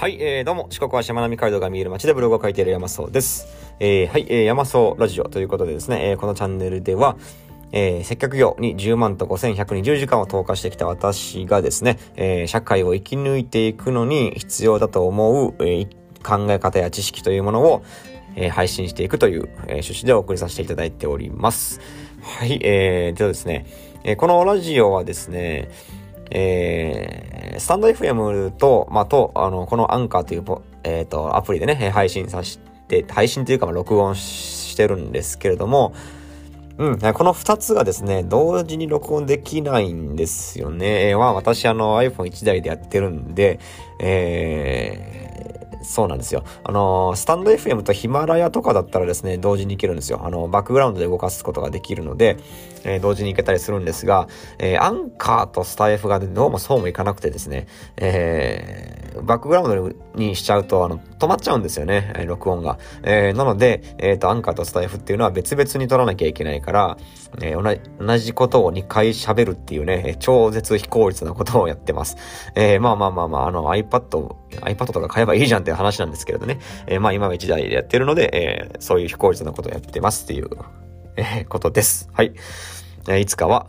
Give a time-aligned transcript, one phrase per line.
[0.00, 3.46] はい、えー、どうも、四国はしまなみ海道が見える街でブログを書いている山荘です。
[3.80, 7.18] えー、はい、えー、山荘ラジオということでですね、えー、このチャンネルでは、
[7.70, 15.88] えー、接客業に10万と5120時間を投下してきた私がですね、えー、社会を生き抜いていくのに必要だと思う、えー、
[16.22, 17.84] 考え方や知識というものを、
[18.36, 21.78] えー、配信していくという、えー、趣旨でお送りさせていただいております。
[22.22, 23.66] はい、えー、ではですね、
[24.04, 25.68] えー、このラジオはですね、
[26.30, 30.44] えー、スタンド FM と、まあ、と、あの、このアンカーという、
[30.84, 32.58] えっ、ー、と、アプリでね、配信させ
[32.88, 35.92] て、配信というか、ま、録音してるんですけれども、
[36.78, 41.14] うん、この2つがですね、同時に録音できないんですよね。
[41.14, 43.60] は、私、あの、iPhone1 台でやってるんで、
[44.00, 45.29] えー、
[45.82, 46.44] そうなんですよ。
[46.64, 50.20] あの、スタンド FM とヒマラヤとかだったらですね、同時に行けるんですよ。
[50.24, 52.36] あの、バックグラウンドで動かすことができるので、
[52.84, 57.66] えー、同時に行けたりするんですが、え、アンカーとスタイフがどうもそうもいかなくてですね、
[57.96, 62.78] え、バックグラウンドにしちゃうと、あの、止まっちゃうんですよね、えー、録音が。
[63.02, 66.96] えー、なので、えっ、ー、と、アンカーとスタイフっていうのは別々に撮らなきゃいけないから、
[67.42, 72.16] えー、同じことを2回喋るっていうね、超絶非効率なことをやってます。
[72.54, 76.58] えー、まあまあまあまあ、あの iPad、iPad とか買えばいいじゃんっていう話なんですけれどね。
[76.86, 78.30] えー、まあ今は1台でやってるので、
[78.72, 80.48] えー、そういう非効率なことをやってますっていう、
[81.16, 82.08] えー、ことです。
[82.14, 82.32] はい。
[83.08, 83.66] えー、いつかは、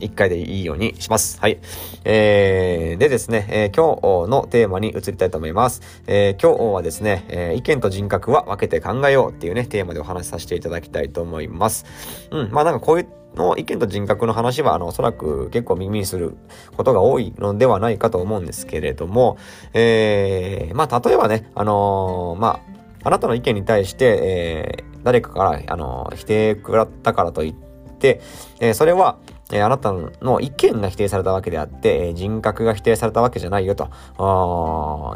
[0.00, 1.40] 一回でいいようにします。
[1.40, 1.58] はい。
[2.04, 5.82] えー、でですね、えー、今日のテーマに移りたいと思います。
[6.06, 11.86] えー、今日はですね、えー、意見と人格は分けて考えようっていうね、テーマでお話しさせていただきたいと思います。
[12.30, 16.36] うん、まあなんかこういうの意見と人格の話は、あの、おそらく結構耳にする
[16.76, 19.36] ことが多いのではないかと思うんですけれども、
[19.74, 22.60] えー、まあ例えばね、あのー、まあ、
[23.04, 27.54] あなたの意見に対して、えー、誰かから、あの否定食らったからといっ
[27.98, 28.20] て、
[28.60, 29.18] えー、それは、
[29.52, 33.88] えー、あなたの意見が否定されたわけであって、えー、人格が否定されたわけじゃないよと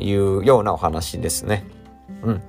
[0.00, 1.64] いうようなお話ですね。
[2.22, 2.42] うん。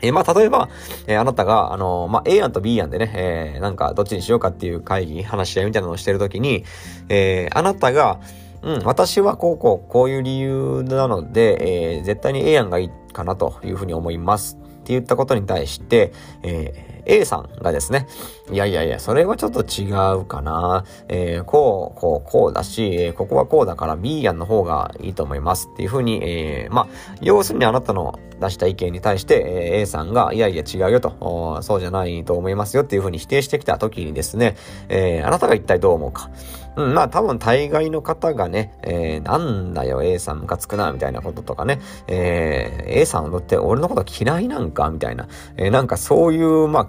[0.00, 0.68] えー、まあ、例えば、
[1.06, 6.64] えー、あなたが、あのー、まあ、A 案と B 案でね、えー、なんか、どっちにしようかっていう会議、話し合いみたいなのをしてるときに、
[7.08, 8.20] えー、あなたが、
[8.62, 14.58] うん、私はこうこう、こういう理由なので、えー、絶対に A 案がいいかなというふうに思います。
[14.60, 18.06] って言ったことに対して、えー、A さんがですね、
[18.50, 20.84] いやいやいや、それはちょっと違うかな。
[21.08, 26.88] えー、こう、こう、こうだし、えー、ここはこうだから B 案の方がいいと思いますっていうふうに、えー、まあ、
[27.20, 34.56] 要するにあなたの出した意見に対して、えー、A さんが、いやいや違うよと、そうじゃないと思いますよっていうふうに否定してきた時にですね、
[34.88, 36.30] えー、あなたが一体どう思うか。
[36.78, 44.88] うん、まあ多分大概の方がね、えー、なんだよ A さんムカつくな、みたいなこととかね、えー、A さんだって俺のこと嫌いなんか？
[44.90, 46.88] みたいな、えー、なんかそういう、まあ、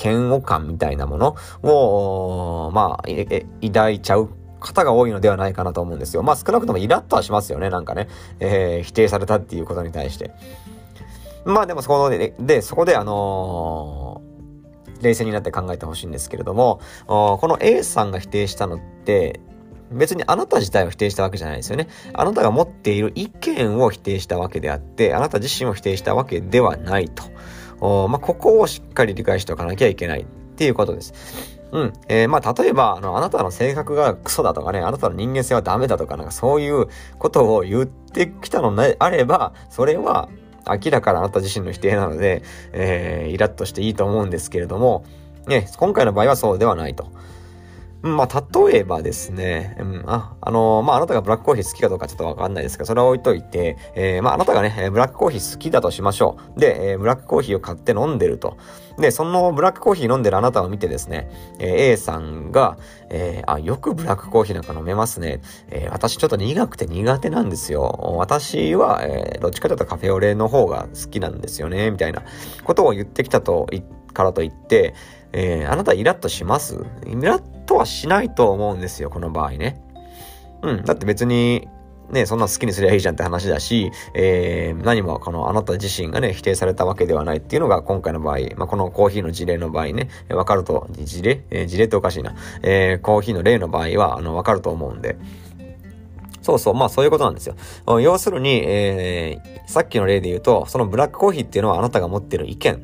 [0.00, 3.04] 嫌悪感みたいなものを、まあ、
[3.66, 4.28] 抱いちゃう
[4.60, 6.22] 方が多いのではないかなと思うんですよ。
[6.22, 8.08] まあ少なくともイラッとはしますよね、なんかね。
[8.40, 10.32] えー、否定されたっていうことに対して。
[11.46, 14.29] まあでもそこで、で、そこであのー、
[15.00, 19.40] 冷静になって考えてほしいんですけれども、この A さんが否定したのって、
[19.92, 21.88] 別にあなた自体を否定したわけじゃないですよね。
[22.12, 27.24] あなたが持っている意見を否定したわけであって、あなた自身を否定したわけではないと。
[28.08, 30.24] まあ、ここをしっかり理解しておかなきゃいけないっ
[30.56, 31.58] ていうことです。
[31.72, 31.92] うん。
[32.08, 36.86] えー、まあ、例えば、あの、あなたの性格がクソだとかね、あなたの人間性はダメだとか、なんかそういう
[37.18, 40.28] ことを言ってきたのであれば、それは、
[40.66, 45.04] 明らかなあなた自身の否定なので、えー、イラッとしていいと思うんですけれども、
[45.46, 47.08] ね、今回の場合はそうではないと。
[48.02, 56.60] まあ、例えばですね、うん、あ、あのー、まあ、あなたがブラックコーヒー好きかどうかちょっとわかんないですけど、それは置いといて、えー、まあ、あなたがね、ブラックコーヒー好きだとしましょう。
[56.60, 58.56] で、えー、ブラックコーヒーを買って飲んでると。
[58.98, 62.78] で、そのブラックコーヒー飲んでるあなたを見てですね、えー、A さんが、
[63.10, 65.42] えー、あ、よくブラックコーヒーなんか飲めますね。
[65.68, 68.14] えー、私ちょっと苦くて苦手なんですよ。
[68.16, 72.22] 私は、えー、どっちかというとカフェオレの方が好きなんですよね、みたいな
[72.64, 73.66] ことを言ってきたと、
[74.12, 74.94] からといって、
[75.32, 76.84] えー、あなたイラッとします？
[77.06, 79.80] イラッとはしないと思うんですよ、この場合ね。
[80.62, 80.84] うん。
[80.84, 81.68] だって別に、
[82.10, 91.44] ね、そんな好きにすりゃいいじゃんって話だし、えー、何もこのあなた自身がね、否定されたわけではないっていうのが今回の場合、まあ、このコーヒーの事例の場合ね、わかると、事例？
[91.50, 92.34] えー、事例っておかしいな。
[92.62, 95.16] えー、コーヒーの例の場合は、あの、わかると思うんで。
[96.42, 97.54] そうそう、まあそういうことなんですよ。
[98.00, 102.82] 要するに、えー、さっきの例で言うと、そのブラックコーヒーっていうのはあなたが持ってる意見、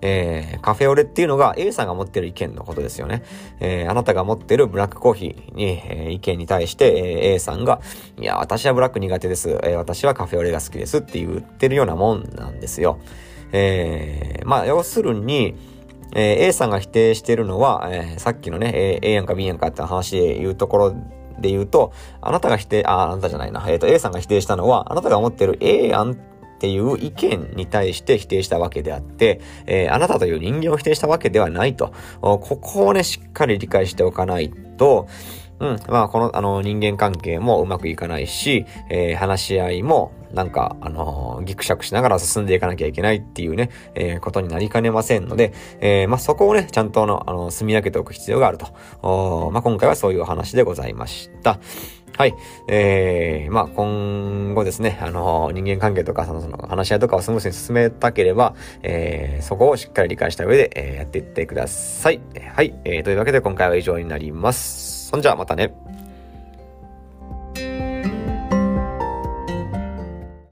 [0.00, 3.22] えー、カフェオレっていうのが A さんが持ってる意見のことですよね。
[3.60, 7.80] えー、あなたが持ってるブラックコーヒーに、えー、意見に対して、えー、A さんが、
[8.18, 9.50] いや、私はブラック苦手です。
[9.62, 12.98] えー、私はカフェオレが好きですって言ってるようなもんなんですよ。
[13.52, 15.54] えー、まあ、要するに、
[16.14, 20.90] えー、A さんが否定してるのは、えー、さっきのね、A, A やんか B やんかって話で言うところ
[21.40, 23.64] で言うと、あなたが否定、あ、あなたじゃないな。
[23.68, 26.16] えっ、ー、と、A さんが否定したのは、あなたが思ってる A 案
[26.54, 31.92] っていう意見に対して否定したわけであって、えー、あなたという人間を否定したわけではないと。
[32.20, 35.08] ここをね、しっかり理解しておかないと、
[35.60, 35.78] うん。
[35.88, 48.66] まあ、この、あの、人間関係もうまくいかないし、えー、話し合いも、なんか、あのー、ギクシャクしながら進んでいかなきゃいけないっていうね、えー、ことになりかねませんので、えー、まあ、そこをね、ちゃんとの、あの、住み分けておく必要があると。
[49.02, 51.58] おまあ、今回はそういうお話でございました。
[52.16, 52.34] はい。
[52.68, 62.20] えー、まあ、今後ですね、あの、人間関係とか、その、その、話し合いとかをスムーズに進めたければ、えー、そこをしっかり理解した上で、えー、やっていってください。
[62.54, 62.72] はい。
[62.84, 65.08] えー、というわけで今回は以上になります。
[65.08, 65.74] そんじゃ、またね。